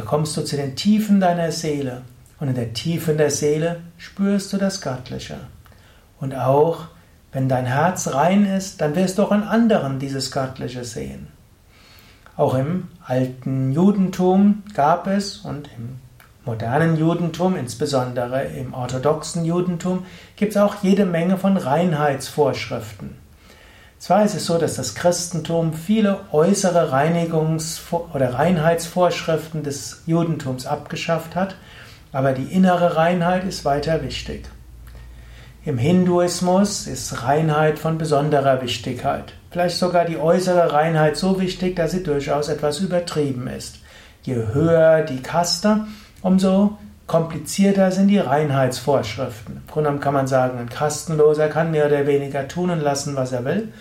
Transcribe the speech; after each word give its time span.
kommst 0.04 0.36
du 0.36 0.42
zu 0.42 0.56
den 0.56 0.76
Tiefen 0.76 1.20
deiner 1.20 1.50
Seele 1.52 2.02
und 2.38 2.48
in 2.48 2.54
der 2.54 2.74
Tiefe 2.74 3.14
der 3.14 3.30
Seele 3.30 3.80
spürst 3.96 4.52
du 4.52 4.58
das 4.58 4.82
Göttliche. 4.82 5.38
Und 6.20 6.34
auch 6.34 6.88
wenn 7.32 7.48
dein 7.48 7.66
Herz 7.66 8.08
rein 8.08 8.44
ist, 8.44 8.80
dann 8.80 8.94
wirst 8.96 9.18
du 9.18 9.22
auch 9.22 9.32
in 9.32 9.42
anderen 9.42 9.98
dieses 9.98 10.30
Göttliche 10.30 10.84
sehen. 10.84 11.28
Auch 12.36 12.54
im 12.54 12.88
alten 13.06 13.72
Judentum 13.72 14.62
gab 14.74 15.06
es 15.06 15.38
und 15.38 15.68
im 15.76 15.98
modernen 16.44 16.96
Judentum, 16.96 17.56
insbesondere 17.56 18.44
im 18.44 18.74
orthodoxen 18.74 19.44
Judentum, 19.44 20.06
gibt 20.36 20.52
es 20.52 20.56
auch 20.56 20.82
jede 20.82 21.04
Menge 21.04 21.36
von 21.36 21.56
Reinheitsvorschriften. 21.56 23.16
Zwar 24.00 24.24
ist 24.24 24.34
es 24.34 24.46
so, 24.46 24.56
dass 24.56 24.76
das 24.76 24.94
Christentum 24.94 25.74
viele 25.74 26.20
äußere 26.32 26.90
Reinigungs- 26.90 27.80
oder 28.14 28.32
Reinheitsvorschriften 28.32 29.62
des 29.62 30.04
Judentums 30.06 30.64
abgeschafft 30.64 31.36
hat, 31.36 31.54
aber 32.10 32.32
die 32.32 32.50
innere 32.50 32.96
Reinheit 32.96 33.44
ist 33.44 33.66
weiter 33.66 34.02
wichtig. 34.02 34.48
Im 35.66 35.76
Hinduismus 35.76 36.86
ist 36.86 37.24
Reinheit 37.24 37.78
von 37.78 37.98
besonderer 37.98 38.62
Wichtigkeit. 38.62 39.34
Vielleicht 39.50 39.76
sogar 39.76 40.06
die 40.06 40.16
äußere 40.16 40.72
Reinheit 40.72 41.18
so 41.18 41.38
wichtig, 41.38 41.76
dass 41.76 41.90
sie 41.90 42.02
durchaus 42.02 42.48
etwas 42.48 42.80
übertrieben 42.80 43.48
ist. 43.48 43.80
Je 44.22 44.34
höher 44.34 45.02
die 45.02 45.20
Kaste, 45.20 45.84
umso 46.22 46.78
komplizierter 47.10 47.90
sind 47.90 48.06
die 48.06 48.20
Reinheitsvorschriften. 48.20 49.56
Im 49.56 49.66
Grunde 49.66 49.88
genommen 49.88 50.00
kann 50.00 50.14
man 50.14 50.28
sagen, 50.28 50.60
ein 50.60 50.68
Kastenloser 50.68 51.48
kann 51.48 51.72
mehr 51.72 51.86
oder 51.86 52.06
weniger 52.06 52.46
tun 52.46 52.70
und 52.70 52.78
lassen, 52.78 53.16
was 53.16 53.32
er 53.32 53.44
will. 53.44 53.72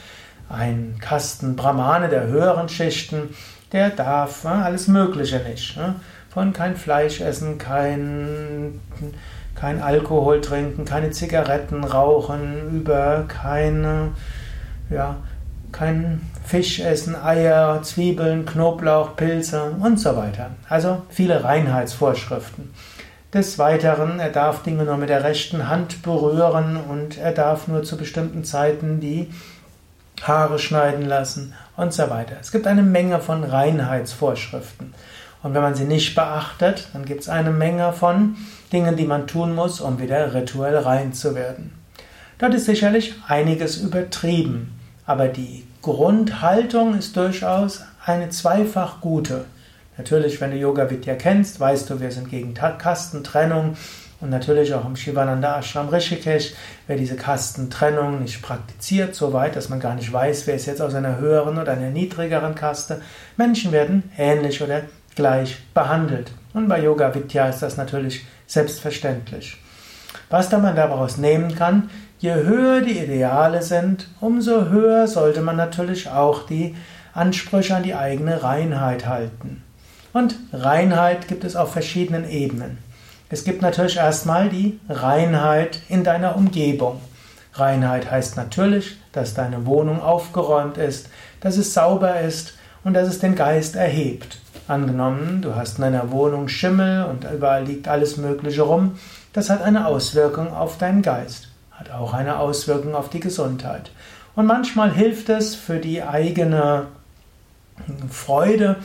Ein 0.50 0.96
Kasten 1.00 1.56
Brahmane 1.56 2.10
der 2.10 2.26
höheren 2.26 2.70
Schichten, 2.70 3.36
der 3.72 3.92
darf 3.92 4.46
ne, 4.46 4.50
alles 4.50 4.88
Mögliche 4.88 5.38
nicht. 5.48 5.78
Ne? 5.78 5.94
Von 6.32 6.54
kein 6.54 6.76
Fleisch 6.76 7.22
essen, 7.22 7.60
kein, 7.60 8.80
kein 9.54 9.80
Alkohol 9.80 10.42
trinken, 10.42 10.86
keine 10.86 11.12
Zigaretten 11.12 11.84
rauchen, 11.84 12.82
über 12.82 13.26
keine, 13.28 14.08
ja, 14.90 15.18
kein 15.72 16.22
Fisch 16.44 16.80
essen, 16.80 17.16
Eier, 17.16 17.84
Zwiebeln, 17.84 18.48
Knoblauch, 18.48 19.16
Pilze 19.16 19.76
und 19.80 20.00
so 20.00 20.18
weiter. 20.18 20.50
Also 20.68 21.04
viele 21.10 21.44
Reinheitsvorschriften. 21.44 22.72
Des 23.32 23.60
Weiteren, 23.60 24.20
er 24.20 24.32
darf 24.32 24.64
Dinge 24.64 24.86
nur 24.86 24.98
mit 24.98 25.10
der 25.10 25.24
rechten 25.24 25.70
Hand 25.70 26.02
berühren 26.02 26.78
und 26.78 27.20
er 27.20 27.32
darf 27.32 27.68
nur 27.68 27.84
zu 27.84 27.96
bestimmten 27.96 28.44
Zeiten 28.44 29.00
die 29.00 29.32
Haare 30.24 30.58
schneiden 30.58 31.06
lassen 31.06 31.54
und 31.78 31.94
so 31.94 32.10
weiter. 32.10 32.38
Es 32.42 32.52
gibt 32.52 32.66
eine 32.66 32.82
Menge 32.82 33.20
von 33.20 33.44
Reinheitsvorschriften. 33.44 34.96
Und 35.44 35.54
wenn 35.54 35.62
man 35.62 35.76
sie 35.76 35.84
nicht 35.86 36.16
beachtet, 36.16 36.88
dann 36.94 37.06
gibt 37.06 37.22
es 37.22 37.30
eine 37.30 37.52
Menge 37.52 37.94
von 37.94 38.36
Dingen, 38.74 38.98
die 38.98 39.06
man 39.06 39.28
tun 39.28 39.54
muss, 39.54 39.80
um 39.80 40.00
wieder 40.00 40.34
rituell 40.34 40.78
rein 40.78 41.14
zu 41.14 41.36
werden. 41.36 41.74
Dort 42.40 42.56
ist 42.56 42.66
sicherlich 42.66 43.14
einiges 43.28 43.78
übertrieben, 43.78 44.80
aber 45.06 45.28
die 45.28 45.68
Grundhaltung 45.84 46.98
ist 46.98 47.16
durchaus 47.16 47.84
eine 48.04 48.30
zweifach 48.30 49.02
gute. 49.02 49.46
Natürlich, 50.00 50.40
wenn 50.40 50.52
du 50.52 50.58
Yoga 50.58 50.90
Vidya 50.90 51.16
kennst, 51.16 51.60
weißt 51.60 51.90
du, 51.90 52.00
wir 52.00 52.10
sind 52.10 52.30
gegen 52.30 52.54
Kastentrennung 52.54 53.76
und 54.22 54.30
natürlich 54.30 54.74
auch 54.74 54.86
im 54.86 54.96
Shivananda 54.96 55.60
Ashram 55.60 55.90
Rishikesh, 55.90 56.54
wer 56.88 56.96
diese 56.96 57.18
Kastentrennung 57.18 58.22
nicht 58.22 58.42
praktiziert, 58.42 59.14
so 59.14 59.34
weit, 59.34 59.58
dass 59.58 59.68
man 59.68 59.82
gar 59.82 59.96
nicht 59.96 60.12
weiß, 60.12 60.48
wer 60.48 60.56
ist 60.56 60.68
jetzt 60.68 60.82
aus 60.82 60.96
einer 60.96 61.18
höheren 61.18 61.58
oder 61.58 61.74
einer 61.74 61.90
niedrigeren 61.90 62.56
Kaste. 62.56 63.02
Menschen 63.36 63.74
werden 63.74 64.10
ähnlich 64.18 64.64
oder 64.64 64.84
gleich 65.16 65.58
behandelt. 65.74 66.32
Und 66.54 66.70
bei 66.70 66.82
Yoga 66.82 67.14
Vidya 67.14 67.50
ist 67.50 67.60
das 67.60 67.76
natürlich 67.76 68.26
selbstverständlich. 68.48 69.58
Was 70.30 70.50
man 70.50 70.78
daraus 70.78 71.18
nehmen 71.18 71.54
kann, 71.56 71.90
je 72.20 72.36
höher 72.36 72.80
die 72.80 73.00
Ideale 73.00 73.62
sind, 73.62 74.08
umso 74.22 74.70
höher 74.70 75.08
sollte 75.08 75.42
man 75.42 75.58
natürlich 75.58 76.10
auch 76.10 76.46
die 76.46 76.78
Ansprüche 77.14 77.76
an 77.76 77.84
die 77.84 77.96
eigene 77.96 78.42
Reinheit 78.44 79.06
halten. 79.06 79.64
Und 80.14 80.36
Reinheit 80.52 81.28
gibt 81.28 81.44
es 81.44 81.56
auf 81.56 81.72
verschiedenen 81.74 82.30
Ebenen. 82.30 82.80
Es 83.30 83.44
gibt 83.44 83.62
natürlich 83.62 83.98
erstmal 83.98 84.50
die 84.50 84.80
Reinheit 84.90 85.82
in 85.88 86.04
deiner 86.04 86.36
Umgebung. 86.36 87.00
Reinheit 87.54 88.10
heißt 88.10 88.38
natürlich, 88.38 88.98
dass 89.12 89.34
deine 89.34 89.66
Wohnung 89.66 90.02
aufgeräumt 90.02 90.78
ist, 90.78 91.10
dass 91.42 91.58
es 91.58 91.74
sauber 91.74 92.20
ist 92.22 92.54
und 92.84 92.94
dass 92.94 93.08
es 93.08 93.20
den 93.20 93.36
Geist 93.36 93.76
erhebt. 93.76 94.40
Angenommen, 94.68 95.42
du 95.42 95.56
hast 95.56 95.78
in 95.78 95.84
deiner 95.84 96.12
Wohnung 96.12 96.48
Schimmel 96.48 97.06
und 97.06 97.26
überall 97.32 97.66
liegt 97.66 97.88
alles 97.88 98.18
Mögliche 98.18 98.62
rum, 98.62 98.98
das 99.34 99.50
hat 99.50 99.62
eine 99.62 99.86
Auswirkung 99.88 100.54
auf 100.54 100.78
deinen 100.78 101.02
Geist, 101.02 101.50
hat 101.72 101.92
auch 101.92 102.14
eine 102.14 102.40
Auswirkung 102.40 102.96
auf 102.96 103.10
die 103.10 103.20
Gesundheit. 103.20 103.92
Und 104.36 104.46
manchmal 104.46 104.92
hilft 104.92 105.30
es 105.30 105.56
für 105.56 105.78
die 105.78 106.04
eigene 106.04 106.88
Freude, 108.10 108.78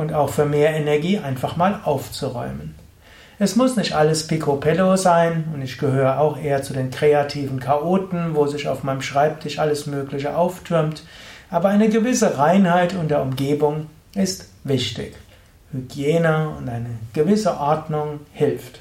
und 0.00 0.14
auch 0.14 0.30
für 0.30 0.46
mehr 0.46 0.74
Energie 0.74 1.18
einfach 1.18 1.56
mal 1.56 1.80
aufzuräumen. 1.84 2.74
Es 3.38 3.54
muss 3.54 3.76
nicht 3.76 3.92
alles 3.92 4.26
picobello 4.26 4.96
sein 4.96 5.44
und 5.52 5.60
ich 5.60 5.76
gehöre 5.76 6.20
auch 6.20 6.38
eher 6.38 6.62
zu 6.62 6.72
den 6.72 6.90
kreativen 6.90 7.60
Chaoten, 7.60 8.34
wo 8.34 8.46
sich 8.46 8.66
auf 8.66 8.82
meinem 8.82 9.02
Schreibtisch 9.02 9.58
alles 9.58 9.86
Mögliche 9.86 10.38
auftürmt, 10.38 11.02
aber 11.50 11.68
eine 11.68 11.90
gewisse 11.90 12.38
Reinheit 12.38 12.94
in 12.94 13.08
der 13.08 13.20
Umgebung 13.20 13.88
ist 14.14 14.48
wichtig. 14.64 15.16
Hygiene 15.70 16.48
und 16.48 16.70
eine 16.70 16.98
gewisse 17.12 17.60
Ordnung 17.60 18.20
hilft. 18.32 18.80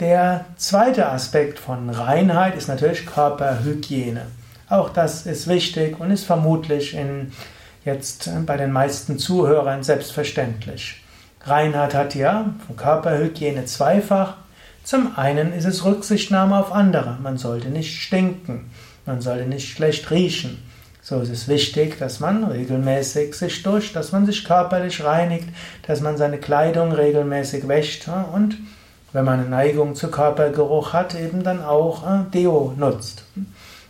Der 0.00 0.46
zweite 0.56 1.08
Aspekt 1.08 1.60
von 1.60 1.90
Reinheit 1.90 2.56
ist 2.56 2.66
natürlich 2.66 3.06
Körperhygiene. 3.06 4.22
Auch 4.68 4.90
das 4.90 5.26
ist 5.26 5.46
wichtig 5.46 6.00
und 6.00 6.10
ist 6.10 6.24
vermutlich 6.24 6.94
in 6.94 7.32
jetzt 7.88 8.28
äh, 8.28 8.40
bei 8.46 8.56
den 8.56 8.70
meisten 8.70 9.18
Zuhörern 9.18 9.82
selbstverständlich. 9.82 11.02
Reinhard 11.42 11.94
hat 11.94 12.14
ja 12.14 12.54
von 12.66 12.76
Körperhygiene 12.76 13.64
zweifach. 13.64 14.34
Zum 14.84 15.18
einen 15.18 15.52
ist 15.52 15.64
es 15.64 15.84
Rücksichtnahme 15.84 16.58
auf 16.58 16.72
andere. 16.72 17.16
Man 17.22 17.38
sollte 17.38 17.68
nicht 17.68 18.00
stinken. 18.00 18.70
Man 19.06 19.20
sollte 19.20 19.46
nicht 19.46 19.68
schlecht 19.68 20.10
riechen. 20.10 20.62
So 21.02 21.20
ist 21.20 21.30
es 21.30 21.48
wichtig, 21.48 21.98
dass 21.98 22.20
man 22.20 22.44
regelmäßig 22.44 23.34
sich 23.34 23.62
duscht, 23.62 23.96
dass 23.96 24.12
man 24.12 24.26
sich 24.26 24.44
körperlich 24.44 25.02
reinigt, 25.02 25.48
dass 25.86 26.02
man 26.02 26.18
seine 26.18 26.38
Kleidung 26.38 26.92
regelmäßig 26.92 27.66
wäscht 27.66 28.08
und 28.34 28.58
wenn 29.14 29.24
man 29.24 29.40
eine 29.40 29.48
Neigung 29.48 29.94
zu 29.94 30.10
Körpergeruch 30.10 30.92
hat, 30.92 31.14
eben 31.14 31.42
dann 31.42 31.64
auch 31.64 32.06
äh, 32.06 32.24
Deo 32.34 32.74
nutzt. 32.76 33.24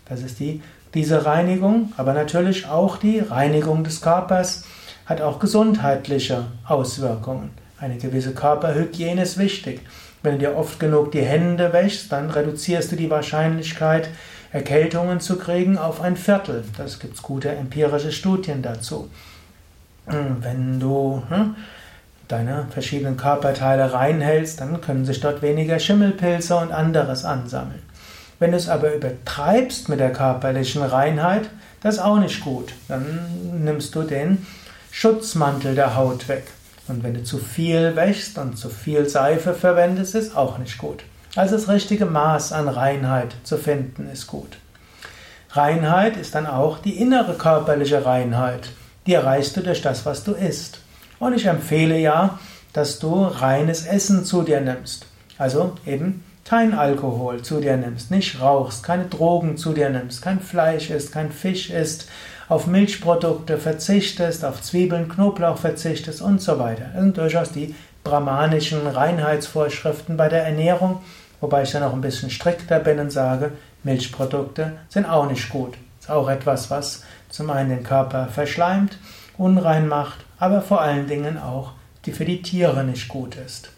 Das 0.08 0.22
ist 0.22 0.38
die 0.38 0.62
diese 0.94 1.26
Reinigung, 1.26 1.92
aber 1.96 2.12
natürlich 2.12 2.66
auch 2.66 2.96
die 2.96 3.20
Reinigung 3.20 3.84
des 3.84 4.00
Körpers 4.00 4.64
hat 5.06 5.20
auch 5.20 5.38
gesundheitliche 5.38 6.44
Auswirkungen. 6.66 7.50
Eine 7.80 7.96
gewisse 7.96 8.34
Körperhygiene 8.34 9.22
ist 9.22 9.38
wichtig. 9.38 9.80
Wenn 10.22 10.32
du 10.34 10.38
dir 10.38 10.56
oft 10.56 10.80
genug 10.80 11.12
die 11.12 11.22
Hände 11.22 11.72
wäschst, 11.72 12.10
dann 12.10 12.30
reduzierst 12.30 12.90
du 12.92 12.96
die 12.96 13.10
Wahrscheinlichkeit, 13.10 14.08
Erkältungen 14.50 15.20
zu 15.20 15.38
kriegen, 15.38 15.78
auf 15.78 16.00
ein 16.00 16.16
Viertel. 16.16 16.64
Das 16.76 16.98
gibt 16.98 17.14
es 17.14 17.22
gute 17.22 17.50
empirische 17.50 18.12
Studien 18.12 18.62
dazu. 18.62 19.08
Wenn 20.06 20.80
du 20.80 21.22
hm, 21.28 21.54
deine 22.28 22.66
verschiedenen 22.70 23.16
Körperteile 23.16 23.92
reinhältst, 23.92 24.60
dann 24.60 24.80
können 24.80 25.04
sich 25.04 25.20
dort 25.20 25.42
weniger 25.42 25.78
Schimmelpilze 25.78 26.56
und 26.56 26.72
anderes 26.72 27.24
ansammeln. 27.24 27.82
Wenn 28.38 28.52
du 28.52 28.56
es 28.56 28.68
aber 28.68 28.94
übertreibst 28.94 29.88
mit 29.88 30.00
der 30.00 30.12
körperlichen 30.12 30.82
Reinheit, 30.82 31.50
das 31.82 31.96
ist 31.96 32.00
auch 32.00 32.18
nicht 32.18 32.42
gut. 32.42 32.72
Dann 32.86 33.64
nimmst 33.64 33.94
du 33.94 34.02
den 34.02 34.46
Schutzmantel 34.90 35.74
der 35.74 35.96
Haut 35.96 36.28
weg. 36.28 36.44
Und 36.86 37.02
wenn 37.02 37.14
du 37.14 37.22
zu 37.22 37.38
viel 37.38 37.96
wäschst 37.96 38.38
und 38.38 38.56
zu 38.56 38.70
viel 38.70 39.08
Seife 39.08 39.54
verwendest, 39.54 40.14
ist 40.14 40.36
auch 40.36 40.58
nicht 40.58 40.78
gut. 40.78 41.02
Also 41.36 41.56
das 41.56 41.68
richtige 41.68 42.06
Maß 42.06 42.52
an 42.52 42.68
Reinheit 42.68 43.34
zu 43.44 43.58
finden 43.58 44.08
ist 44.10 44.26
gut. 44.26 44.56
Reinheit 45.50 46.16
ist 46.16 46.34
dann 46.34 46.46
auch 46.46 46.78
die 46.78 46.98
innere 46.98 47.34
körperliche 47.34 48.04
Reinheit. 48.04 48.70
die 49.06 49.14
erreichst 49.14 49.56
du 49.56 49.62
durch 49.62 49.80
das, 49.80 50.04
was 50.04 50.22
du 50.22 50.32
isst. 50.32 50.80
Und 51.18 51.32
ich 51.32 51.46
empfehle 51.46 51.96
ja, 51.98 52.38
dass 52.74 52.98
du 52.98 53.24
reines 53.24 53.86
Essen 53.86 54.26
zu 54.26 54.42
dir 54.42 54.60
nimmst. 54.60 55.06
Also 55.38 55.76
eben 55.86 56.22
kein 56.48 56.72
Alkohol 56.72 57.42
zu 57.42 57.60
dir 57.60 57.76
nimmst, 57.76 58.10
nicht 58.10 58.40
rauchst, 58.40 58.82
keine 58.82 59.04
Drogen 59.04 59.58
zu 59.58 59.74
dir 59.74 59.90
nimmst, 59.90 60.22
kein 60.22 60.40
Fleisch 60.40 60.88
isst, 60.88 61.12
kein 61.12 61.30
Fisch 61.30 61.68
isst, 61.68 62.08
auf 62.48 62.66
Milchprodukte 62.66 63.58
verzichtest, 63.58 64.46
auf 64.46 64.62
Zwiebeln, 64.62 65.10
Knoblauch 65.10 65.58
verzichtest 65.58 66.22
und 66.22 66.40
so 66.40 66.58
weiter. 66.58 66.86
Das 66.94 67.02
sind 67.02 67.18
durchaus 67.18 67.52
die 67.52 67.74
brahmanischen 68.02 68.86
Reinheitsvorschriften 68.86 70.16
bei 70.16 70.30
der 70.30 70.44
Ernährung, 70.44 71.02
wobei 71.42 71.64
ich 71.64 71.72
dann 71.72 71.82
auch 71.82 71.92
ein 71.92 72.00
bisschen 72.00 72.30
strikter 72.30 72.78
bin 72.78 72.98
und 72.98 73.12
sage, 73.12 73.52
Milchprodukte 73.82 74.72
sind 74.88 75.04
auch 75.04 75.28
nicht 75.28 75.50
gut. 75.50 75.74
Ist 76.00 76.10
auch 76.10 76.30
etwas, 76.30 76.70
was 76.70 77.04
zum 77.28 77.50
einen 77.50 77.68
den 77.68 77.82
Körper 77.82 78.28
verschleimt, 78.28 78.98
unrein 79.36 79.86
macht, 79.86 80.24
aber 80.38 80.62
vor 80.62 80.80
allen 80.80 81.08
Dingen 81.08 81.36
auch 81.36 81.72
die 82.06 82.12
für 82.12 82.24
die 82.24 82.40
Tiere 82.40 82.84
nicht 82.84 83.08
gut 83.08 83.36
ist. 83.36 83.68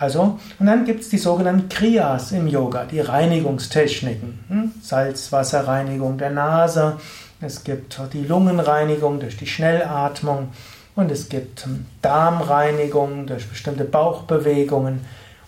Also, 0.00 0.38
und 0.58 0.64
dann 0.64 0.86
gibt 0.86 1.02
es 1.02 1.10
die 1.10 1.18
sogenannten 1.18 1.68
Kriyas 1.68 2.32
im 2.32 2.46
Yoga, 2.46 2.86
die 2.90 3.00
Reinigungstechniken. 3.00 4.38
Hm? 4.48 4.72
Salzwasserreinigung 4.80 6.16
der 6.16 6.30
Nase, 6.30 6.96
es 7.42 7.64
gibt 7.64 8.00
die 8.14 8.24
Lungenreinigung 8.24 9.20
durch 9.20 9.36
die 9.36 9.46
Schnellatmung 9.46 10.48
und 10.96 11.10
es 11.10 11.28
gibt 11.28 11.68
Darmreinigung 12.00 13.26
durch 13.26 13.46
bestimmte 13.46 13.84
Bauchbewegungen 13.84 15.00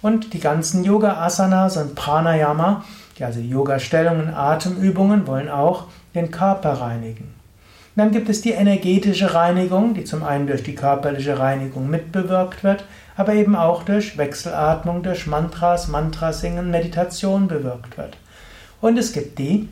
und 0.03 0.35
die 0.35 0.41
ganzen 0.41 0.85
Yoga-Asanas 0.85 1.79
und 1.79 1.95
Pranayama, 1.95 2.85
also 3.21 3.41
Yoga-Stellungen, 3.41 4.35
Atemübungen, 4.35 5.27
wollen 5.27 5.49
auch 5.49 5.85
den 6.15 6.31
Körper 6.31 6.75
reinigen. 6.75 7.33
dann 7.97 8.11
gibt 8.11 8.29
es 8.29 8.43
die 8.43 8.51
energetische 8.51 9.33
Reinigung, 9.33 9.95
die 9.95 10.05
zum 10.05 10.23
einen 10.23 10.47
durch 10.47 10.63
die 10.63 10.75
körperliche 10.75 11.39
Reinigung 11.39 11.89
mitbewirkt 11.89 12.65
wird, 12.65 12.85
aber 13.17 13.35
eben 13.35 13.57
auch 13.57 13.83
durch 13.83 14.17
Wechselatmung, 14.17 15.03
durch 15.03 15.27
Mantras, 15.27 15.89
Mantrasingen, 15.89 16.71
Meditation 16.71 17.49
bewirkt 17.49 17.99
wird. 17.99 18.17
Und 18.81 18.99
es 18.99 19.13
gibt 19.13 19.39
die, 19.39 19.69